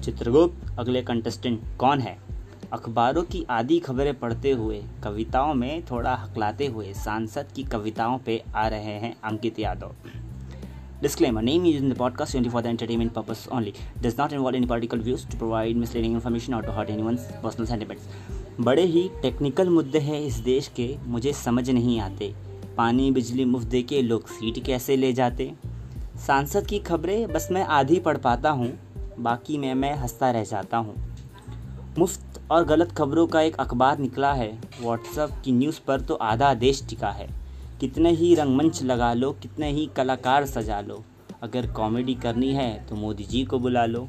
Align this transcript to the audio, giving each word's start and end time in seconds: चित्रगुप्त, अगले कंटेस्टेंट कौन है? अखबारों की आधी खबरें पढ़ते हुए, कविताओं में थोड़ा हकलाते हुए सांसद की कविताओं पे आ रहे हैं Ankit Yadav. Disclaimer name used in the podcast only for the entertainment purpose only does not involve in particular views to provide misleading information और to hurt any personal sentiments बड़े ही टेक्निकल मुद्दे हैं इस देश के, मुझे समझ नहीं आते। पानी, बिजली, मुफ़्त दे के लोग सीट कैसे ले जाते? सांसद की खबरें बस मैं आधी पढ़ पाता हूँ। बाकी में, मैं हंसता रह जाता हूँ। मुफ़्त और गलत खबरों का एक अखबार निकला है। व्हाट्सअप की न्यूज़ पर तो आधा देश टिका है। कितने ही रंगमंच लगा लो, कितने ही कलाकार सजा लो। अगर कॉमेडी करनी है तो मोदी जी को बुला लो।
चित्रगुप्त, 0.00 0.78
अगले 0.78 1.02
कंटेस्टेंट 1.02 1.60
कौन 1.78 2.00
है? 2.00 2.18
अखबारों 2.72 3.22
की 3.22 3.44
आधी 3.50 3.78
खबरें 3.78 4.18
पढ़ते 4.18 4.50
हुए, 4.50 4.82
कविताओं 5.04 5.54
में 5.54 5.82
थोड़ा 5.82 6.14
हकलाते 6.14 6.66
हुए 6.66 6.92
सांसद 6.92 7.46
की 7.56 7.62
कविताओं 7.62 8.18
पे 8.18 8.42
आ 8.56 8.68
रहे 8.68 8.98
हैं 8.98 9.16
Ankit 9.24 9.58
Yadav. 9.58 9.94
Disclaimer 11.02 11.42
name 11.42 11.64
used 11.66 11.84
in 11.84 11.90
the 11.90 11.96
podcast 11.96 12.36
only 12.36 12.48
for 12.48 12.62
the 12.62 12.66
entertainment 12.66 13.12
purpose 13.12 13.48
only 13.52 13.72
does 14.00 14.16
not 14.18 14.32
involve 14.32 14.56
in 14.56 14.66
particular 14.66 15.00
views 15.00 15.26
to 15.28 15.38
provide 15.38 15.76
misleading 15.76 16.14
information 16.14 16.54
और 16.54 16.66
to 16.66 16.72
hurt 16.72 16.90
any 16.90 17.02
personal 17.42 17.66
sentiments 17.66 18.08
बड़े 18.60 18.82
ही 18.82 19.10
टेक्निकल 19.22 19.68
मुद्दे 19.68 19.98
हैं 19.98 20.20
इस 20.20 20.34
देश 20.34 20.68
के, 20.68 20.96
मुझे 21.06 21.32
समझ 21.32 21.70
नहीं 21.70 22.00
आते। 22.00 22.34
पानी, 22.76 23.10
बिजली, 23.10 23.44
मुफ़्त 23.44 23.68
दे 23.68 23.82
के 23.82 24.02
लोग 24.02 24.26
सीट 24.28 24.64
कैसे 24.64 24.96
ले 24.96 25.12
जाते? 25.12 25.52
सांसद 26.26 26.66
की 26.66 26.78
खबरें 26.78 27.32
बस 27.32 27.48
मैं 27.52 27.64
आधी 27.64 27.98
पढ़ 27.98 28.16
पाता 28.16 28.50
हूँ। 28.50 28.72
बाकी 29.20 29.58
में, 29.58 29.74
मैं 29.74 29.94
हंसता 29.94 30.30
रह 30.30 30.44
जाता 30.44 30.76
हूँ। 30.76 30.94
मुफ़्त 31.98 32.40
और 32.50 32.64
गलत 32.64 32.92
खबरों 32.92 33.26
का 33.26 33.40
एक 33.40 33.56
अखबार 33.56 33.98
निकला 33.98 34.32
है। 34.32 34.50
व्हाट्सअप 34.80 35.42
की 35.44 35.52
न्यूज़ 35.52 35.80
पर 35.86 36.00
तो 36.00 36.14
आधा 36.14 36.52
देश 36.54 36.84
टिका 36.88 37.10
है। 37.10 37.28
कितने 37.80 38.10
ही 38.10 38.34
रंगमंच 38.34 38.82
लगा 38.82 39.12
लो, 39.14 39.32
कितने 39.32 39.70
ही 39.70 39.86
कलाकार 39.96 40.46
सजा 40.46 40.80
लो। 40.80 41.02
अगर 41.42 41.70
कॉमेडी 41.72 42.14
करनी 42.14 42.52
है 42.52 42.86
तो 42.86 42.96
मोदी 42.96 43.24
जी 43.24 43.44
को 43.44 43.58
बुला 43.58 43.84
लो। 43.86 44.08